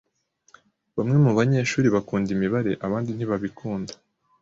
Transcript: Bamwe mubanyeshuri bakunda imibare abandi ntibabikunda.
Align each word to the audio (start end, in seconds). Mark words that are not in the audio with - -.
Bamwe 0.95 1.15
mubanyeshuri 1.25 1.87
bakunda 1.95 2.29
imibare 2.35 2.71
abandi 2.85 3.09
ntibabikunda. 3.13 3.93